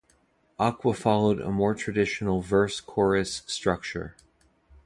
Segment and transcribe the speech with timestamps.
[0.57, 4.15] Aqua followed a more traditional verse-chorus structure.